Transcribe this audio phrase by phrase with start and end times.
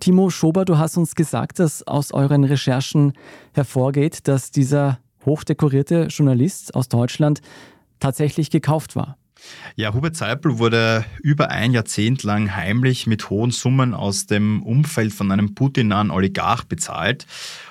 [0.00, 3.12] Timo Schober, du hast uns gesagt, dass aus euren Recherchen
[3.52, 7.40] hervorgeht, dass dieser hochdekorierte Journalist aus Deutschland
[8.00, 9.16] tatsächlich gekauft war.
[9.76, 15.12] Ja, Hubert Seipel wurde über ein Jahrzehnt lang heimlich mit hohen Summen aus dem Umfeld
[15.12, 17.26] von einem Putin-nahen Oligarch bezahlt.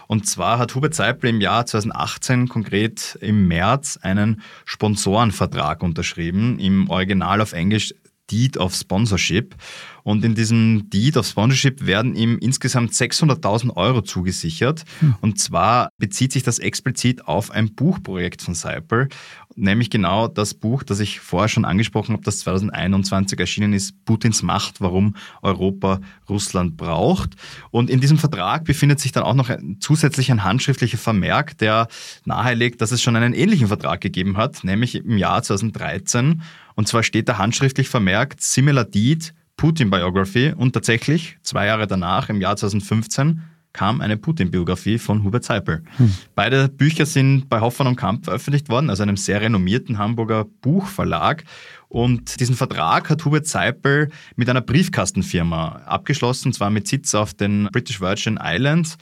[0.07, 6.89] Und zwar hat Hubert Seipel im Jahr 2018, konkret im März, einen Sponsorenvertrag unterschrieben, im
[6.89, 7.93] Original auf Englisch
[8.32, 9.55] Deed of Sponsorship.
[10.04, 14.83] Und in diesem Deed of Sponsorship werden ihm insgesamt 600.000 Euro zugesichert.
[15.00, 15.15] Hm.
[15.21, 19.10] Und zwar bezieht sich das explizit auf ein Buchprojekt von Seipel,
[19.55, 24.43] nämlich genau das Buch, das ich vorher schon angesprochen habe, das 2021 erschienen ist, Putins
[24.43, 27.36] Macht, warum Europa Russland braucht.
[27.69, 31.88] Und in diesem Vertrag befindet sich dann auch noch ein, zusätzlich ein handschriftlicher Vermerk, der
[32.25, 36.41] nahelegt, dass es schon einen ähnlichen Vertrag gegeben hat, nämlich im Jahr 2013.
[36.75, 42.30] Und zwar steht da handschriftlich vermerkt, similar deed, Putin Biography und tatsächlich zwei Jahre danach,
[42.30, 43.42] im Jahr 2015,
[43.73, 45.83] kam eine Putin-Biografie von Hubert Seipel.
[45.97, 46.13] Hm.
[46.36, 51.44] Beide Bücher sind bei Hoffmann und Kamp veröffentlicht worden, also einem sehr renommierten Hamburger Buchverlag.
[51.88, 57.33] Und diesen Vertrag hat Hubert Seipel mit einer Briefkastenfirma abgeschlossen, und zwar mit Sitz auf
[57.33, 58.97] den British Virgin Islands.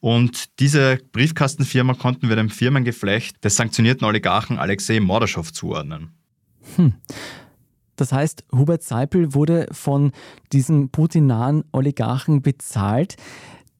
[0.00, 6.10] Und diese Briefkastenfirma konnten wir dem Firmengeflecht des sanktionierten Oligarchen Alexei Mordaschow zuordnen.
[6.76, 6.94] Hm.
[7.96, 10.12] Das heißt, Hubert Seipel wurde von
[10.52, 13.16] diesem Putin-nahen Oligarchen bezahlt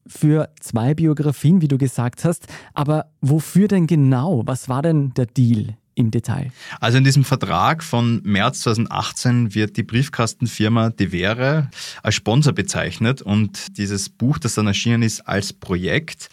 [0.07, 2.47] für zwei Biografien, wie du gesagt hast.
[2.73, 4.43] Aber wofür denn genau?
[4.45, 5.77] Was war denn der Deal?
[5.97, 6.51] Im Detail.
[6.81, 11.69] Also in diesem Vertrag von März 2018 wird die Briefkastenfirma Devere
[12.03, 16.27] als Sponsor bezeichnet und dieses Buch, das dann erschienen ist, als Projekt.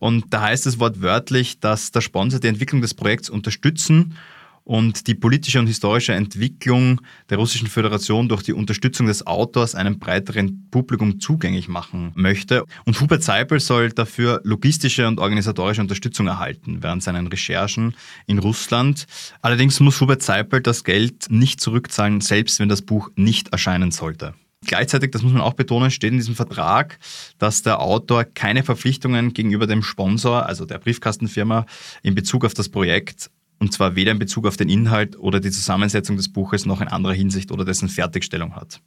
[0.00, 4.16] Und da heißt es wortwörtlich, dass der Sponsor die Entwicklung des Projekts unterstützen
[4.64, 9.98] und die politische und historische Entwicklung der Russischen Föderation durch die Unterstützung des Autors einem
[9.98, 12.64] breiteren Publikum zugänglich machen möchte.
[12.86, 17.94] Und Hubert Seipel soll dafür logistische und organisatorische Unterstützung erhalten während seinen Recherchen
[18.26, 19.06] in Russland.
[19.42, 24.34] Allerdings muss Hubert Seipel das Geld nicht zurückzahlen, selbst wenn das Buch nicht erscheinen sollte.
[24.66, 26.98] Gleichzeitig, das muss man auch betonen, steht in diesem Vertrag,
[27.38, 31.66] dass der Autor keine Verpflichtungen gegenüber dem Sponsor, also der Briefkastenfirma,
[32.02, 33.30] in Bezug auf das Projekt
[33.64, 36.88] und zwar weder in Bezug auf den Inhalt oder die Zusammensetzung des Buches noch in
[36.88, 38.82] anderer Hinsicht oder dessen Fertigstellung hat.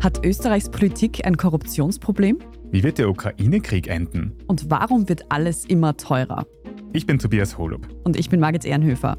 [0.00, 2.38] Hat Österreichs Politik ein Korruptionsproblem?
[2.70, 4.34] Wie wird der Ukraine-Krieg enden?
[4.46, 6.46] Und warum wird alles immer teurer?
[6.92, 7.88] Ich bin Tobias Holub.
[8.04, 9.18] Und ich bin Margit Ehrenhöfer.